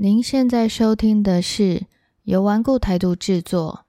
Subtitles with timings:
[0.00, 1.82] 您现在收听的是
[2.22, 3.84] 由顽固台独制作。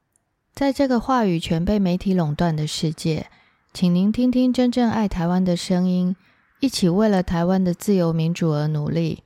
[0.56, 3.28] 在这个话语权被媒体垄断的世界，
[3.76, 6.16] 请您听听真正爱台湾的声音，
[6.62, 9.22] 一起为了台湾的自由民主而努力。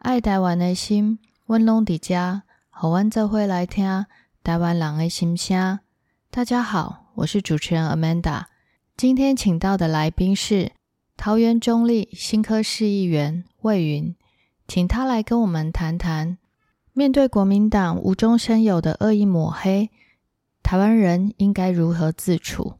[0.00, 4.04] 爱台湾的心，温龙迪家，好湾这会来听
[4.44, 5.80] 台湾人的心声。
[6.30, 8.44] 大家好，我是主持人 Amanda。
[8.98, 10.72] 今天请到的来宾是
[11.16, 14.14] 桃园中立新科市议员魏云。
[14.68, 16.36] 请他来跟我们谈谈，
[16.92, 19.88] 面对国民党无中生有的恶意抹黑，
[20.62, 22.74] 台湾人应该如何自处？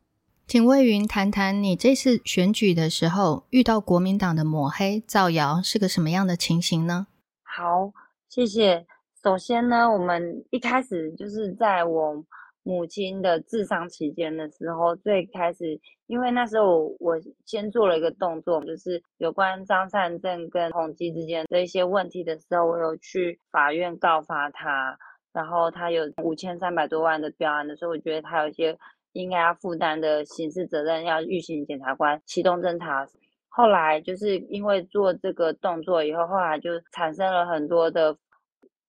[0.47, 7.07] 请魏云谈谈你这次选举的时候遇到国民党的抹黑造谣是个什么样的情形呢？
[7.43, 7.91] 好，
[8.29, 8.87] 谢谢。
[9.23, 12.23] 首先呢，我们一开始就是在我。
[12.69, 24.99] 母亲的智商期间的时候，最开始，因为那时候我先做了一个动作，就是有关张善政跟宏基之间的一些问题的时候，我有去法院告发他，
[25.33, 28.77] 然后他有五千三百多万的标案的时候，我觉得他有一些
[29.13, 33.07] 应该要负担的刑事责任，要预行检察官启动侦查。
[33.49, 38.15] 后来就是因为做这个动作以后，后来就产生了很多的。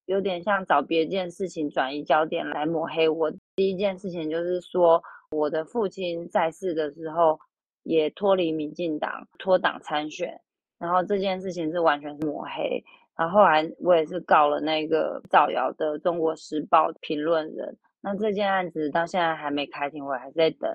[0.09, 3.31] 有点像找别件事情转移焦点来抹黑我。
[3.55, 4.99] 第一件事情就是说，
[5.29, 7.39] 我的父亲在世的时候
[7.83, 10.41] 也脱离民进党，脱党参选，
[10.79, 12.83] 然后这件事情是完全是抹黑。
[13.15, 17.77] 然后后来我也是告了那个造谣的《中国时报》评论人。
[18.01, 20.67] 那这件案子到现在还没开庭，我还在等，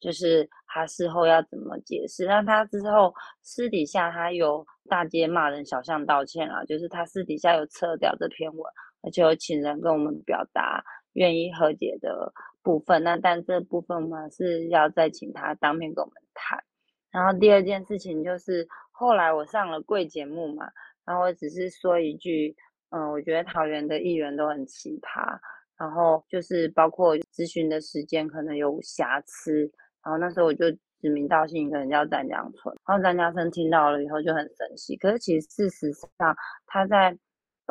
[0.00, 2.26] 就是他事后要怎么解释。
[2.26, 8.62] 那他之后私底下他有大街骂人，小巷道歉啊，就是他私底下有撤掉这篇文。
[9.02, 12.30] 而且有请人跟我们表达愿意和解的
[12.62, 16.62] 部分，那但这部分我们是要再请他当面跟我们谈。
[17.10, 20.68] 然后第二件事情就是后来我上了贵节目嘛，
[21.06, 22.54] 然后我只是说一句，
[22.90, 25.38] 嗯，我觉得桃园的议员都很奇葩，
[25.78, 29.72] 然后就是包括咨询的时间可能有瑕疵，
[30.04, 37.18] 然后那时候我就指名道姓一个人叫詹江村，然后詹家村听到了以后就很生气，可是其实事实上他在。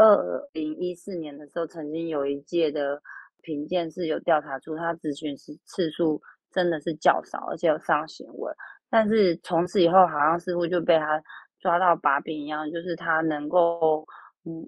[0.02, 3.02] 二零一四年的时候，曾经有一届的
[3.42, 8.56] 评鉴是有调查出他咨询次次数真的是较少，而且有上新闻。
[8.90, 11.22] 但是从此以后，好像似乎就被他
[11.60, 14.06] 抓到把柄一样，就是他能够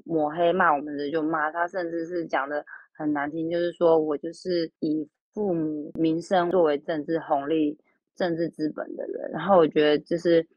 [0.04, 2.66] 抹黑骂我们的就骂他，甚至是讲的
[2.98, 7.78] 很难听，就是说我就是以父母名声作为政治红利、
[8.16, 9.32] 政治资本的人。
[9.32, 10.48] 然后我觉得就是。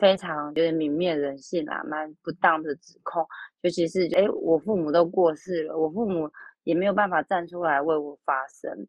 [0.00, 3.26] 非常有点泯灭人性啊，蛮不当的指控。
[3.62, 6.30] 尤其是，哎，我父母都过世了，我父母
[6.62, 8.86] 也没有办法站出来为我发声。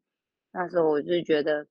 [0.51, 1.65] 那时候我就觉得，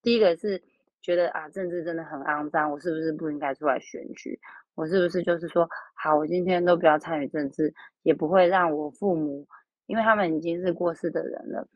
[0.00, 0.62] 第一个是
[1.02, 4.40] 觉得啊，政治真的很肮脏，我是不是不应该出来选举？
[4.74, 9.46] 我是不是就是说，好，我今天都不要参与政治，也不会让我父母，
[9.84, 11.68] 因为他们已经是过世的人了，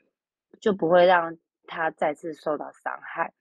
[0.60, 1.36] 就不会让
[1.66, 3.32] 他再次受到伤害。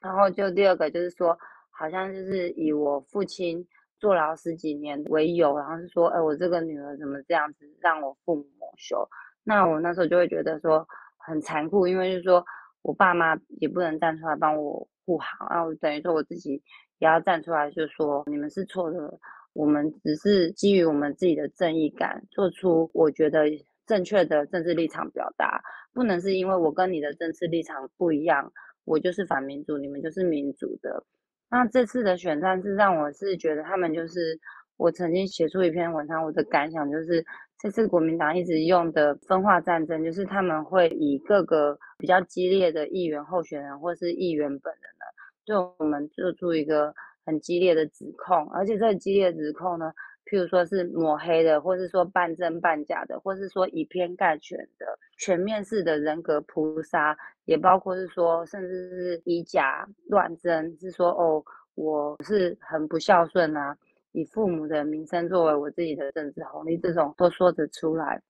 [0.00, 1.38] 然后就第二个就是说。
[1.76, 3.66] 好像就是以我父亲
[3.98, 9.04] 坐牢十几年为由，然后是说，哎，我这个女儿怎么这样子让我父母蒙羞？
[9.42, 10.86] 那我那时候就会觉得说
[11.18, 12.44] 很残酷，因为就是说
[12.82, 16.62] 我爸妈也不能站出来帮我护航，然后等于说我自己
[17.00, 19.18] 也要站出来，就说你们是错的，
[19.52, 23.46] 我们只是基于我们自己的正义感，做出我觉得
[23.86, 28.52] 正确的政治立场表达，不能是因为我跟你的政治立场不一样，
[28.84, 31.04] 我就是反民主，你们就是民主的。
[31.50, 34.38] 那这次的选战是让我是觉得他们就是
[34.76, 37.24] 我曾经写出一篇文章，我的感想就是
[37.58, 45.04] 这次国民党一直用的分化战争，就是他们会以各个比较激烈的议员候选人或是议员本人呢，
[45.44, 46.94] 对我们做出一个
[47.24, 49.92] 很激烈的指控，而且这激烈指控呢。
[50.26, 61.44] 譬如说是抹黑的，或是说半真半假的，或是说以偏概全的全面式的人格扑杀，也包括是说，甚至是以假乱真，是说哦，
[61.74, 63.76] 我是很不孝顺啊，
[64.12, 68.22] 以父母的名声作为我自己的政治红利，这种都说得出来。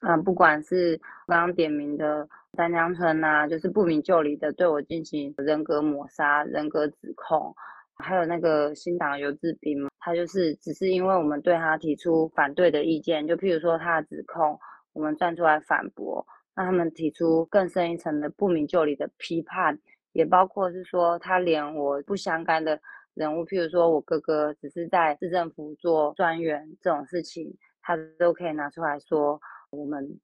[0.00, 0.96] 嗯，不管是
[1.26, 7.54] 刚刚点名的丹江村呐，就是不明就里的对我进行人格抹杀、人格指控。
[8.02, 14.58] 还有那个新党游志斌嘛，他就是只是因为我们对他提出反对的意见，就譬如说他的指控，
[14.92, 19.78] 我们站出来反驳，那他们提出更深一层的不明就里的批判，
[20.12, 22.78] 也包括是说他连我不相干的
[23.14, 29.40] 人物，譬如说我哥哥只是在市政府做专员这种事情，他都可以拿出来说
[29.70, 30.18] 我们。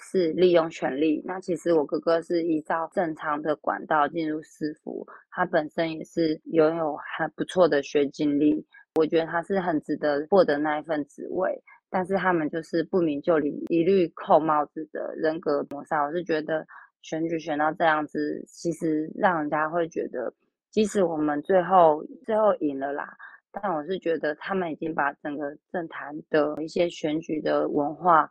[0.00, 1.22] 是利用权力。
[1.24, 8.66] 那其实我哥哥是依照正常的管道进入私服，他本身也是拥有很不错的学经历。
[8.96, 11.62] 我觉得他是很值得获得那一份职位。
[11.92, 16.04] 但是他们就是不明就里，一律扣帽子的人格抹杀。
[16.04, 16.64] 我是觉得
[17.02, 20.32] 选举选到这样子，其实让人家会觉得，
[20.70, 23.12] 即使我们最后最后赢了啦，
[23.50, 28.28] 但我是觉得他们已经把整个政坛的一些选举的文化，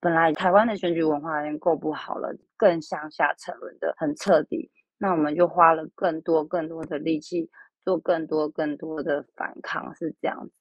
[0.00, 4.70] 本来台湾的选举文化已经够不好了，更向下沉沦的很彻底。
[4.98, 7.50] 那我们就花了更多更多的力气，
[7.82, 10.52] 做更多更多的反抗，是这样子。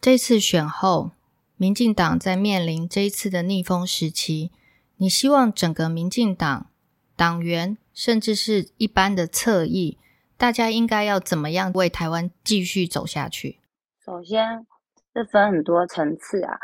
[0.00, 1.10] 这次选后，
[1.56, 4.50] 民进党在面临这一次的逆风时期，
[4.96, 6.70] 你希望整个民进党
[7.14, 9.98] 党员，甚至是一般的侧翼，
[10.36, 13.60] 大家应该要怎么样为台湾继续走下去？
[14.04, 14.66] 首先，
[15.12, 16.58] 这分很多层次啊，就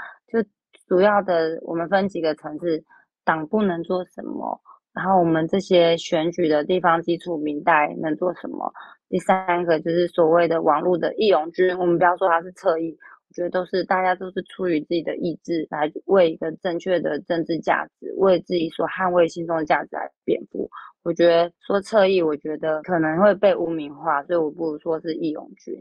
[0.86, 2.82] 主要的我们分几个层次，
[3.24, 4.60] 党不能做什么，
[4.92, 8.72] 然后我们这些选举的地方基础民代能做什么？
[9.08, 12.96] 第三个就是所谓的网络的义勇军，我们不要说它是侧翼。
[13.28, 20.70] 我觉得都是大家都是出于自己的意志来为一个正确的政治价值，为自己所捍卫心中的价值来辩护。
[21.02, 25.74] 我觉得说侧翼，我觉得可能会被污名化，所以我不如说是义勇军。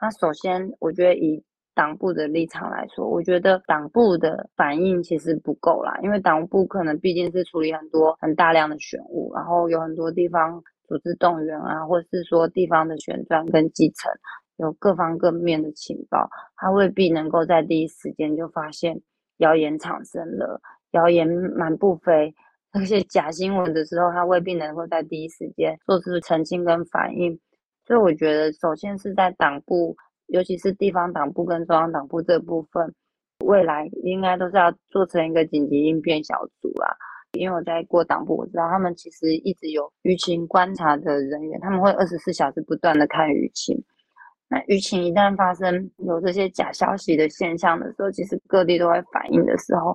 [0.00, 1.42] 那首先，我觉得以
[1.78, 14.10] 党部的立场来说，我觉得党部的反应其实不够啦，因为党部可能毕竟是处理很多很大量的选务，然后有很多地方组织动员啊，或是说地方的选战跟基层。
[14.56, 19.00] 有各方各面的情报，他未必能够在第一时间就发现
[19.36, 20.60] 谣言产生了，
[20.90, 22.34] 谣言满布飞，
[22.72, 27.38] 那些假新闻的时候，他未必能够在第一时间做出澄清跟反应。
[27.86, 29.96] 所以我觉得，首先是在党部，
[30.28, 32.94] 尤其是地方党部跟中央党部这部分，
[33.44, 36.96] 未来应该都是要做成一个紧急应变小组啦。
[37.32, 43.76] 因为我在过党部，我知道他们其实一直有舆情观察的人员，他们会二十四小时不断的看舆情。
[44.48, 49.94] 那舆情一旦发生有这些假消息的现象的时候，其实各地都会反应的时候，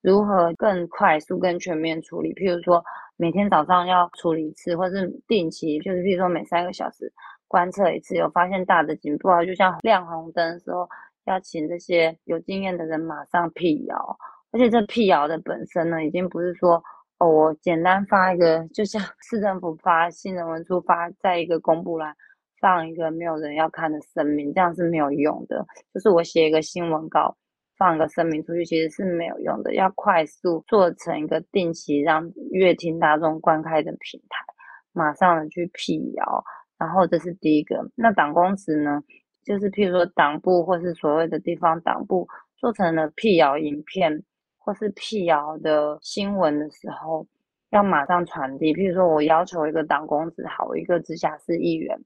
[0.00, 2.32] 如何更快速、更全面处理？
[2.32, 2.82] 譬如说
[3.18, 7.12] 每天早上要处理一次，或是定期，就是譬如说每三个小时
[7.52, 10.88] 观测一次，有发现大的警报，就像亮红灯的时候，
[11.26, 14.18] 要请这些有经验的人马上辟谣。
[14.52, 16.82] 而且这辟谣的本身呢，已经不是说
[17.18, 22.16] 哦，我简单发一个，就像 市政府发新人文出发在一个公布栏。
[22.62, 25.66] 放一个没有人要看的声明，这样是没有用的。
[25.92, 27.36] 就是我写一个新闻稿，
[27.76, 29.74] 放一个声明出去，其实是没有用的。
[29.74, 34.44] 要快速做成一个定期让乐听大众观看的平台，
[34.92, 36.44] 马上的去辟谣。
[36.82, 37.88] 然后这是第一个。
[37.94, 39.00] 那党公职呢，
[39.44, 42.26] 就是譬如说党部或是所谓的地方党部
[42.56, 44.24] 做成了辟谣影片
[44.58, 47.24] 或是辟谣的新闻的时候，
[47.70, 48.74] 要马上传递。
[48.74, 51.96] 譬如说我要求一个党公职，好一个直辖市议员。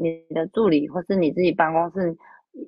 [0.00, 2.16] 你的助理或是你自己办公室，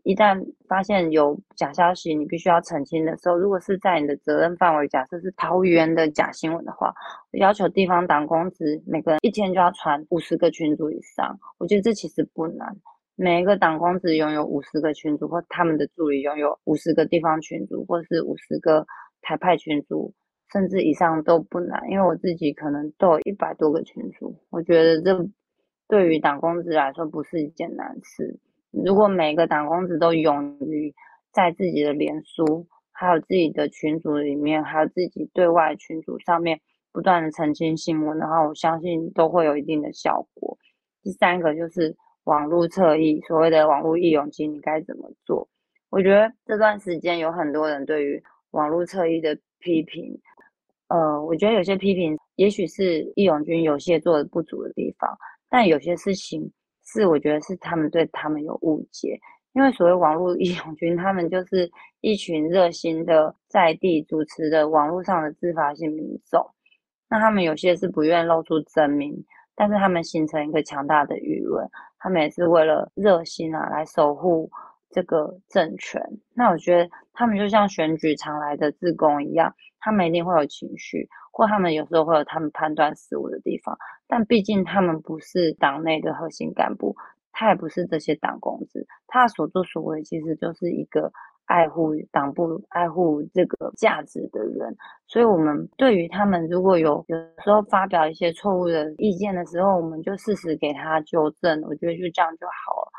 [0.04, 6.94] 一旦发现有假消息，你必须要澄清的时候，如果是在你的责任范围，假设是桃园的假新闻的话，
[7.32, 11.38] 要求地方党公职每个人一天就要传五十个群组以上。
[11.58, 12.76] 我觉得这其实不难，
[13.16, 18.86] 每一个党公职拥有五十个群组，或他们的助理拥有五十个地方群组，或是五十个
[19.22, 20.14] 台派群组，
[20.52, 21.82] 甚至以上都不难。
[21.90, 25.28] 因为我自己可能都有一百多个群组，我觉得这。
[25.88, 28.38] 对于党公职来说，不是一件难事。
[28.70, 30.94] 如果每个党公子都勇于
[31.32, 36.60] 在自己的脸书、还有自己的群组里面，还有自己对外群组上面
[36.92, 40.56] 不断的澄清新闻的话，我相信都会有一定的效果。
[41.02, 45.48] 第三个就是网络侧翼，所谓的网络义勇军，你该怎么做？
[45.88, 50.20] 我觉得这段时间有很多人对于网络侧翼的批评，
[50.88, 55.10] 呃，我觉得有些批评也许是义勇军有些做的不足的地方。
[55.48, 56.52] 但有些事情
[56.92, 59.18] 是我觉得是他们对他们有误解，
[59.52, 61.70] 因为所谓网络义勇军，他们就是
[62.00, 66.44] 一群热心的在地主持的网络上的自发性民众。
[67.08, 71.68] 那他们有些是不愿露出真名，但是他们形成一个强大的舆论，
[71.98, 74.50] 他们也是为了热心啊来守护
[74.90, 76.02] 这个政权。
[76.34, 83.76] 那我觉得他们就像选举常来的自工一样，他们一定会有情绪，或他们有时候会有他们判断失误的地方。
[84.06, 86.96] 但毕竟他们不是党内的核心干部，
[87.32, 91.12] 他也不是这些党公子，他所作所为其实就是一个
[91.46, 94.76] 爱护党部、爱护这个价值的人。
[95.06, 101.60] 所以，我们对于他们如果有有时候发表一些错误的意见的时候，我们就适时给他纠正。
[101.62, 102.89] 我觉得就这样就好了。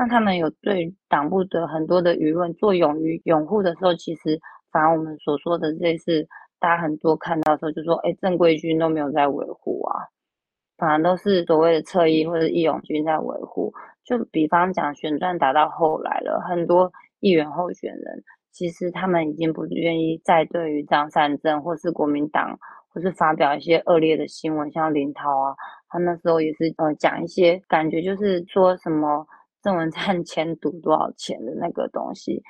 [0.00, 4.40] 那他们有对党部的很多的舆论做勇于拥护的时候，其实
[4.72, 6.26] 反而我们所说的这次
[6.58, 10.08] 大家很多看到的时候就说：“哎，正规军都没有在维护啊。”
[10.78, 13.74] 反而都是所谓的侧翼或者义勇军在维护。
[14.02, 25.54] 就比方讲，旋转打到后来了，很多议员候选人，其实他们已经不愿意再对于张善政或是国民党，或是发表一些恶劣的新闻，像林涛啊，
[25.90, 29.26] 他那时候也是呃讲一些感觉就是说什么
[29.62, 32.42] 郑文灿签赌多少钱的那个东西，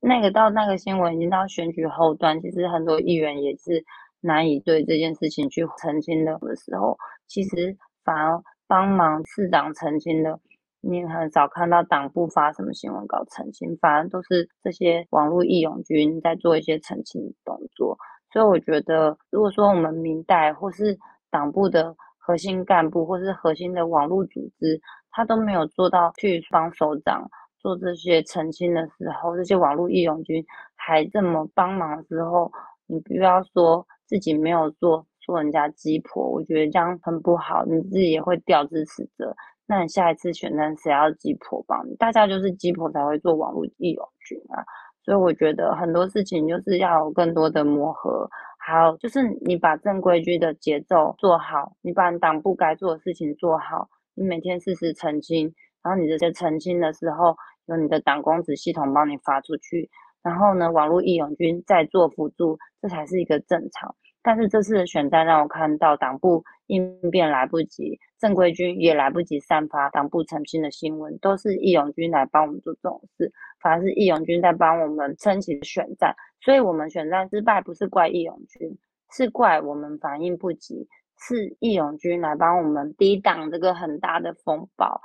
[0.00, 3.84] 那个到那个新闻已经到选举后段，其实很多议员也是
[4.20, 6.96] 难以对这件事情去澄清的的时候，
[7.26, 10.40] 其实反而帮忙市长澄清的。
[10.86, 17.96] 你很少看到党部发什么新闻稿澄清，反而都是这些网络义勇军在做一些澄清动作。
[18.30, 20.98] 所以我觉得，如果说我们明代或是
[21.30, 21.96] 党部的
[22.26, 27.28] 核心干部，或是核心的网络组织，他都没有做到去帮首长
[27.58, 30.42] 做这些澄清的时候，这些网络义勇军
[30.74, 32.50] 还这么帮忙的时候，
[32.86, 39.36] 你不要说自己没有做，说人家鸡婆，我觉得这样很不好，你自己也会掉支持者。
[39.66, 41.94] 那你下一次选战谁要鸡婆帮你？
[41.96, 44.64] 大家就是鸡婆才会做网络义勇军啊，
[45.02, 48.28] 所以我觉得很多事情就是要有更多的磨合，
[48.66, 59.90] 好就是你把正规军的节奏做好，你把你党部该做的事情做好，你每天事实澄清，然后你这些澄清的时候，有你的党公子系统帮你发出去，
[60.22, 63.94] 然后呢，网络义勇军再做辅助，这才是一个正常。
[64.24, 78.78] 但是这次的选战让我看到党部应变来不及，正规军也来不及散发党部澄清的新闻，都是义勇军来帮我们做这种事，反而是义勇军在帮我们撑起选战，所以我们选战失败不是怪义勇军，
[79.10, 80.88] 是怪我们反应不及，
[81.18, 85.02] 是义勇军来帮我们抵挡这个很大的风暴。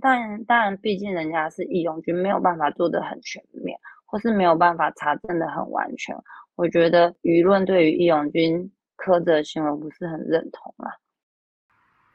[0.00, 6.16] 但当然，毕竟人家是义勇军，没有办法做得很全面，或是没有办法查证的很完全。
[6.54, 11.00] 我觉得舆论对于义勇军苛责行为不是很认同啊。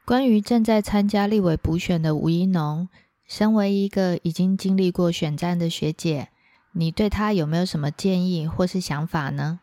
[0.04, 2.88] 关于正在参加立委补选的吴一农，
[3.26, 6.28] 身为一个已经经历过选战的学姐，
[6.72, 9.60] 你对他有没有什么建议或是想法呢？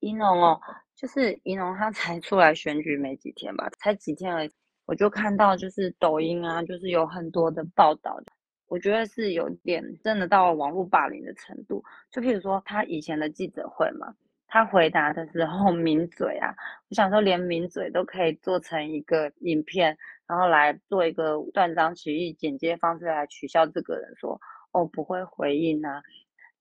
[0.00, 0.60] 一农哦，
[0.94, 4.50] 就是一农他才出来选举没几天吧，才几天而已，
[4.84, 8.20] 我就看到就是抖音啊，就是有很多的报道。
[8.66, 14.14] 我觉得是有点真的到网络霸凌的程度，就譬如说他以前的记者会嘛，
[14.48, 16.54] 他回答的时候 抿嘴啊，
[16.88, 24.40] 我想说连抿嘴都可以做成一个影片，然后来做一个断章取义、剪接方式来取笑这个人，说
[24.72, 26.02] 哦不会回应啊，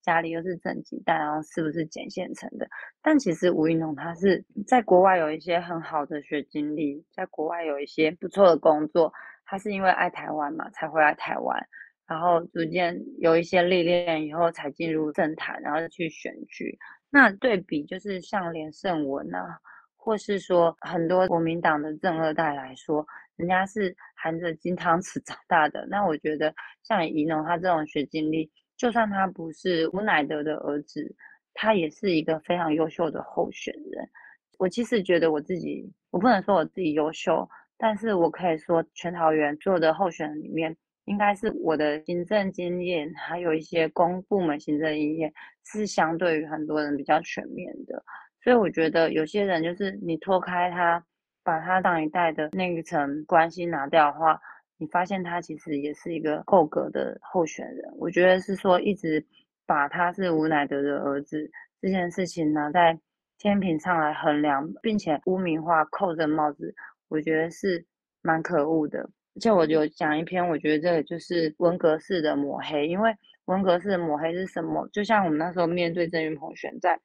[0.02, 2.68] 家里又是正鸡蛋，然后是不是剪现成的？
[3.02, 9.14] 但其实吴云龙他是在国外有一些很好的学经历，在国外有一些不错的工作，
[9.46, 11.68] 他是因为爱台湾嘛才回来台湾。
[12.06, 16.78] 然后逐渐有一些历练以后，才进入政坛，然后去选举。
[17.10, 19.58] 那对比就是像连胜文啊，
[19.96, 23.06] 或是说很多国民党的正二代来说，
[23.38, 25.86] 人家是含着金汤匙长大的。
[25.90, 31.16] 那我觉得像宜农他这种学经历，就算他不是吴乃德的儿子，
[31.54, 34.10] 他也是一个非常优秀的候选人。
[34.58, 40.76] 我其实觉得我自己，我不能说我自己优秀，但是我可以说全桃园所有的候选人里面。
[41.06, 45.34] 应该是我的行政经验，还有一些公部门行政经验，
[45.66, 48.04] 是相对于很多人比较全面的。
[48.42, 51.04] 所以我觉得有些人就是你脱开他，
[51.44, 54.40] 把他上一代的那一层关系拿掉的话，
[54.78, 57.94] 你发现他其实也是一个够格的候选人。
[57.98, 59.26] 我觉得是说一直
[59.66, 61.50] 把他是吴乃德的儿子
[61.82, 62.98] 这件事情拿在
[63.38, 66.74] 天平上来衡量，并且污名化扣着帽子，
[67.10, 67.86] 我觉得是
[68.22, 69.10] 蛮可恶的。
[69.36, 73.12] 而且我有讲一篇，我觉得这个就是文革式的抹黑，因为
[73.46, 74.88] 文革式的抹黑是什么？
[74.94, 77.00] 就像我们那时候面对郑云鹏选战，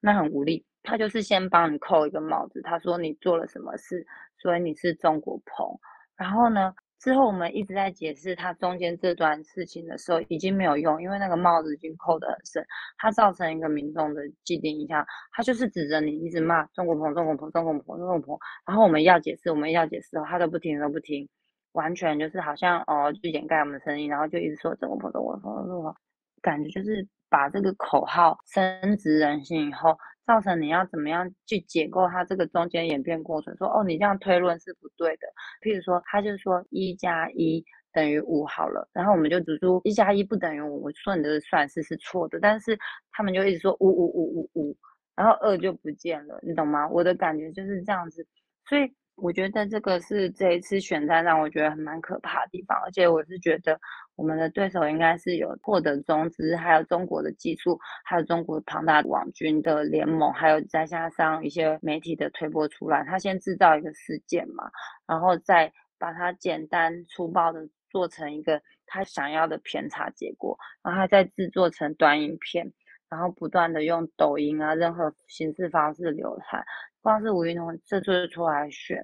[0.00, 4.06] 那很无力，他就是先帮你扣一个帽子，他说你做了什么事，
[4.38, 5.78] 所以你是中国鹏。
[6.16, 18.38] 然后呢，之后我们一直在解释他中间这段事情的时候，已经没有用，因为那个帽子已经扣得很深，它造成一个民众的既定印象，他就是指着你一直骂中国鹏、中国鹏、中国鹏、中国鹏。
[18.66, 21.28] 然后我们要解释，我们要解释，他都不听，都不听。
[21.78, 25.94] 完全就是好像哦，就掩盖我们的声音，然后就一直说怎么怎么怎么怎么，
[26.42, 35.28] 感觉就是把这个口号深植人心以后，造成你要怎么样去解构它这个中间演变过程，说哦，你这样推论是不对的。
[35.62, 42.76] 譬如说，他就说一加一等于五好了，然后我们就指出一加一不等于五，我说你的算式是错的，但是
[43.12, 44.76] 他们就一直说五五五五五，
[45.14, 46.88] 然后二就不见了，你懂吗？
[46.88, 48.26] 我的感觉就是这样子，
[48.66, 48.92] 所以。
[49.20, 53.78] 我觉得这个是这一次选战让我觉得很蛮可怕的地方，而且我是觉得
[54.14, 64.70] 我们的对手应该是有获得中资，还有中国的技术，还有中国庞大的网军的联盟，还有再加上一些媒体的推波出来，他先制造一个事件嘛，
[65.06, 72.72] 然后再把它简单粗暴的做成一个他想要的偏差结果，然后他再制作成短影片，
[73.10, 76.64] 然后不断的用抖音啊，任何形式方式流传。
[77.08, 79.02] 光是吴云龙这次出来选。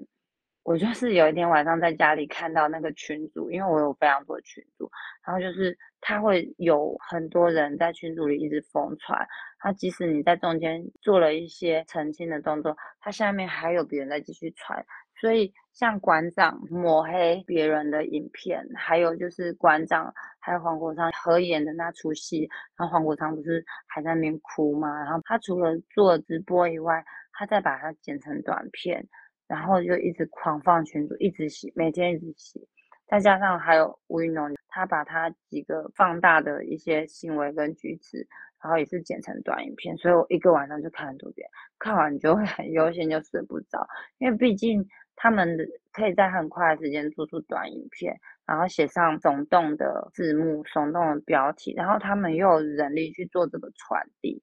[0.62, 4.90] 我就是有一天晚上在家里看到那个群组，因为我有非常多群组，
[5.26, 9.26] 然后就是他会有很多人在群组里一直疯传，
[9.58, 14.84] 他即使你在中间做了一些澄清的动作，他下面还有别人在继续传，
[15.18, 24.94] 所以像馆长抹黑别人的影片，还有就是馆长还有黄国昌合演的那出戏，然后黄国昌不是还在那边哭吗？
[25.04, 27.02] 然后他除了做直播以外，
[27.35, 29.07] 他再把它剪成短片。
[29.47, 32.67] 然后就一直狂放群主，一直洗，每天一直洗，
[33.07, 38.26] 再加上还有吴云龙，他把他几个放大的一些行为跟举止，
[38.62, 41.47] 然后也是剪成短影片，所以我一个晚上就看很多遍，
[41.79, 43.87] 看完就会很悠闲，就睡不着，
[44.17, 44.83] 因为毕竟
[45.14, 54.43] 他们的可以在很快的时间做出短影片，然后写上耸动的字幕、耸动的标题，然后他们又有人力去做这个传递，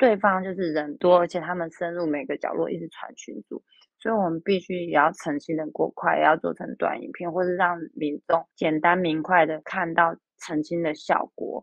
[0.00, 3.62] 对方就是人多，而且他们深入每个角落一直传群组。
[3.98, 11.62] 所以我们必须也要澄清的过快，也要做成短影片，或是让民众简单明快的看到澄清的效果。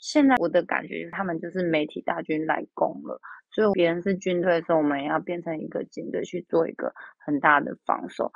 [0.00, 3.20] 现在我的感觉就是，他们就是媒体大军来攻了，
[3.52, 6.92] 所以别人是军队的时候，我们也要变成一个警队去做一个
[7.24, 8.32] 很大的防守。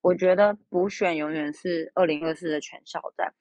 [0.00, 3.34] 我觉得补选永远是二零二四的全校战。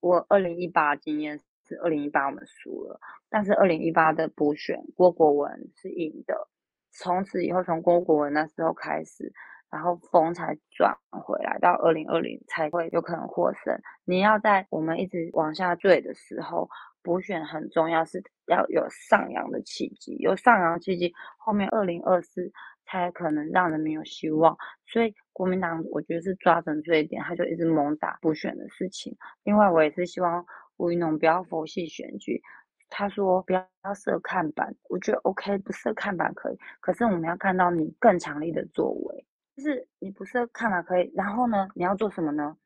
[0.00, 6.48] 我二零一八经验是二零一八我们输了，但是二零一八的补选郭国文是赢的。
[6.90, 9.32] 从此以后，从郭国文那时候开始，
[9.70, 13.80] 然后风才转回来，到二零二零才会有可能获胜。
[14.04, 16.68] 你要在我们一直往下坠的时候，
[17.00, 22.52] 补选很重要，是要有上扬的契机，有上扬契机，后面二零二四
[22.84, 24.58] 才可能让人民有希望。
[24.84, 29.16] 所以国民党我觉得是抓准这一点，他就一直猛打补选的事情。
[29.44, 30.44] 另外，我也是希望
[30.80, 32.40] 吴云龙不要佛系选举。
[32.88, 33.62] 他说不要
[33.94, 36.58] 设看板，我觉得 OK，不设看板可以。
[36.80, 42.56] 可是我们要看到你更强力的作为，就是你不设看板可以，然后呢，你要做什么呢？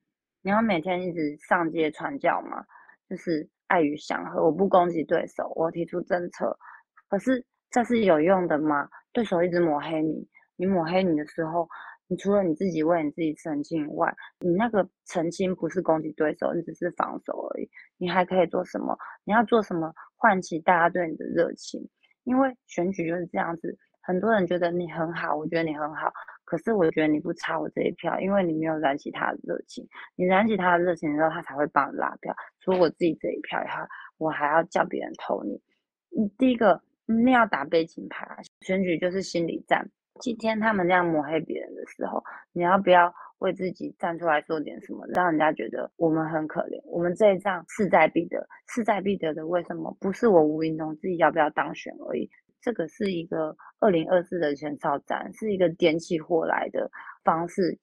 [0.43, 2.65] 你要每天一直上街传教吗？
[3.11, 6.57] 就是爱与祥和，我不攻击对手，我提出政策。
[7.09, 8.89] 可是这是有用的吗？
[9.13, 11.69] 对手一直抹黑你，你抹黑你的时候。
[12.07, 17.69] 你除了你自己为你自己澄清以外，你那个澄清不是攻击对手，你只是防守而已。
[17.97, 18.97] 你还可以做什么？
[19.25, 21.89] 你要做什么唤起大家对你的热情？
[22.25, 26.13] 因为选举就是这样子，很多人觉得你很好，我觉得你很好，
[26.45, 29.87] 可是我觉得你不差我这一票，因为你没有燃起他的热情。
[30.15, 32.35] 你燃起他的热情的时候，他才会帮你拉票。
[32.61, 33.87] 除了我自己这一票以后，
[34.19, 35.61] 我还要叫别人投你。
[36.11, 38.27] 你第一个，你要打背景牌，
[38.61, 39.91] 选举就是心理战。
[40.21, 42.23] 今天他们这样抹黑别人的时候，
[42.53, 46.81] 你要不要为自己站出来做点什么，让人家觉得我们很可怜？
[46.85, 49.95] 我们这一仗势在必得，势在必得的为什么？
[50.01, 56.89] 不是我吴云龙自己要不要当选而已，这个是一个二零二四的前哨战，是一个点起火来的
[57.25, 57.77] 方式。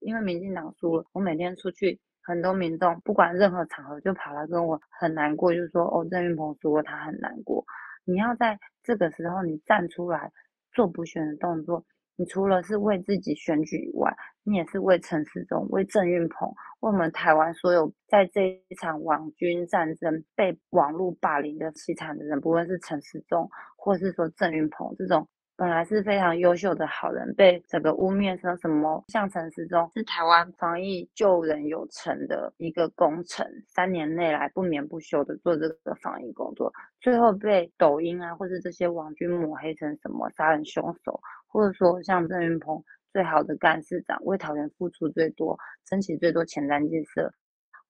[0.00, 7.64] 因为民进党输了，我每天出去，很多民众不管任何场合就跑来跟我很难过，就是说哦，郑云鹏输了，他很难过。
[8.04, 10.30] 你要在这个时候你站出来。
[10.78, 25.26] 做补选的动作，你除了是为自己选举以外，你也是为陈世忠、为郑运鹏、为我们台湾所有在这一场网军战争被网络霸凌的凄惨的人，不论是陈世忠，或是说郑运鹏这种。
[25.58, 29.02] 本来是非常优秀的好人，被整个污蔑成什么？
[29.08, 42.80] 像陈时中是台湾防疫救人有成的一个工程，三年内来不眠不休的做这个防疫工作，最后被抖音啊或者这些网军抹黑成什么杀人凶手，或者说像郑云鹏
[43.12, 47.32] 最好的干事长，为桃园付出最多，争取最多前瞻建设，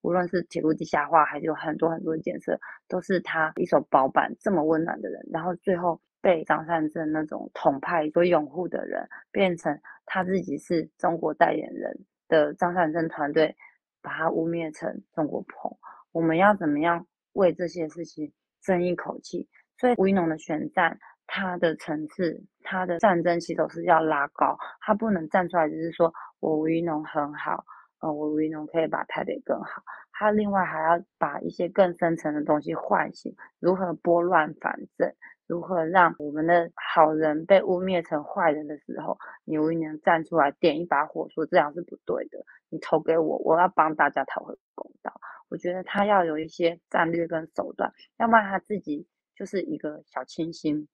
[0.00, 6.00] 无论是铁路地下化，还是有很多很多的建设，都是他一手包办，这么温暖的人，然后最后。
[6.20, 13.56] 被张善政那种统派所拥护的人，变成他自己是中国代言人的张善政团队，
[14.02, 15.76] 把他污蔑成中国捧。
[16.12, 19.48] 我们要怎么样为这些事情争一口气？
[19.76, 27.64] 所以吴一农的选战，他的层次，他的战争起手是要拉高，他不能站出来只是说我吴一农很好，
[28.00, 29.82] 呃，我吴一农可以把台北更好。
[30.10, 35.14] 他另外还要把一些更深层的东西唤醒，如何拨乱反正。
[35.48, 45.12] 如何让我们的好人被污蔑成坏人的时候，你吴一能站出来点一把火，说这样是不对的，你投给我，我要帮大家讨回公道。
[45.48, 50.86] 我觉得他要有一些战略跟手段，要不然他自己就是一个小清新，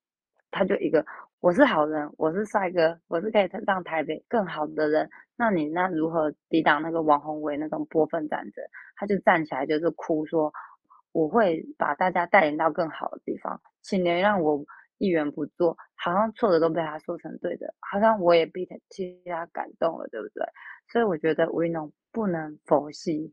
[0.52, 1.04] 他就一个
[1.40, 5.10] 我是好人，我是帅哥，我是可以让台北更好的人。
[5.36, 8.64] 那你那如何抵挡那个王宏伟那种波分战争？
[8.94, 10.52] 他就站起来就是哭说，
[11.14, 14.64] 我会把大家带领到更好的地方，请原谅我
[14.98, 20.44] 一言不做，好像错的都被他说成对的，好像我也被他替他感动了，对不对？
[20.88, 23.32] 所以我觉得吴云龙不能佛系。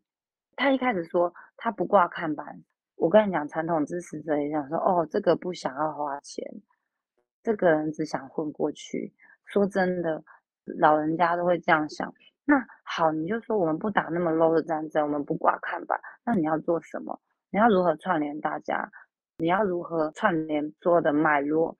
[0.55, 2.63] 他一开始说他不挂看板，
[2.97, 6.45] 我跟你讲，传统支持者也想说，哦，这个不想要花钱，
[7.41, 9.11] 这个人只想混过去。
[9.45, 10.23] 说真的，
[10.65, 12.13] 老人家都会这样想。
[12.45, 17.19] 那好，你就说我们不打那么 low 的战争，我们不挂看板，那你要做什么？
[17.53, 18.89] 你要如何串联大家？
[19.37, 21.75] 你要如何串联所有的脉络？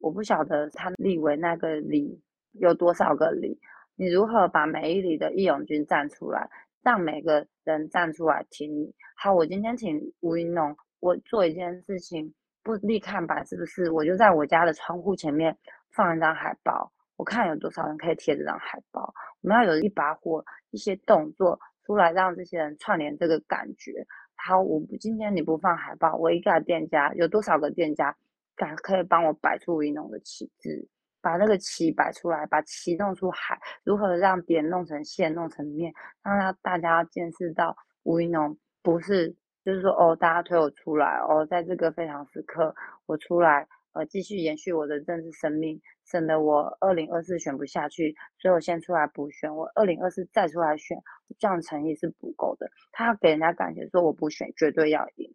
[0.00, 2.20] 我不晓得他立为那个里
[2.52, 3.58] 有多少个里，
[3.96, 6.50] 你如何把每一里的义勇军站出来？
[6.82, 8.92] 让每个人站出来听你。
[9.14, 13.90] 好，我今天请吴云龙，我做一件事情，不立看板，是不是？
[13.90, 15.56] 我就在我家的窗户前面
[15.88, 19.14] 放一张海报，我看有多少人可以贴这张海报。
[19.40, 24.06] 我们要有一把火，一些动作出来，让这些人串联这个感觉。
[24.44, 28.12] 好，我不今天你不放海报，我一个店家有多少个店家
[28.56, 30.84] 敢可以帮我摆出吴云龙的旗帜？
[31.20, 35.92] 把那个旗摆出来，把旗弄出海，如何让点弄成线，弄成面，
[36.24, 39.32] 让大家见识到吴云龙不是，
[39.64, 42.74] 就是说哦，大家推我出来哦，在这个非常时刻，
[43.06, 50.98] 我出来呃，继续延续我的政治生命，省得我二零二四选不下去，所以我先出来补选，我二零二四再出来选，
[51.38, 52.70] 这样诚意是不够的。
[52.90, 55.32] 他要给人家感觉说我不选绝对要赢，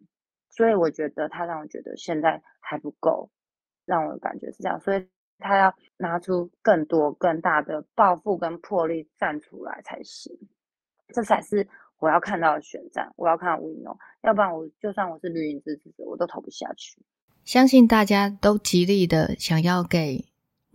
[0.49, 3.29] 所以我觉得他让我觉得现在还不够，
[3.85, 5.07] 让我感觉是这样，所以。
[5.39, 10.35] 他要拿出更多、更大的抱负跟魄力站出来才行，
[11.09, 11.67] 这才是
[11.99, 13.13] 我要看到的选战。
[13.15, 16.99] 我要看到吴怡农，要不然我就算我是绿营支持者，我都投不下去。
[17.45, 20.25] 相信大家都极力的想要给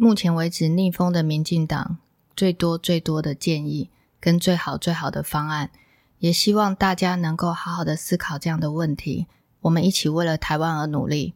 [0.03, 1.99] 目前为止逆风的民进党
[2.35, 3.89] 最多最多的建议
[4.19, 5.71] 跟最好最好的方案，
[6.19, 9.29] 也希望大家能够好好的思考这样的问题。
[9.61, 11.35] 我们一起为了台湾而努力，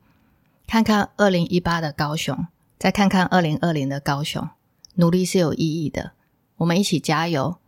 [0.66, 2.48] 看看二零一八的高雄。
[2.76, 4.48] 再看看二零二零的高雄，
[4.96, 6.14] 努力是有意义的，
[6.56, 7.58] 我们一起加油。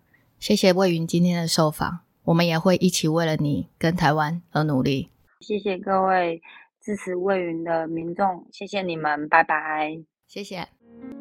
[0.41, 5.11] 谢谢魏云今天的受访，我们也会一起为了你跟台湾而努力。
[5.39, 6.43] 谢谢各位
[6.83, 9.97] 支持魏云的民众，谢谢你们，拜拜。
[10.27, 10.69] 谢谢。
[10.91, 11.18] Thank you.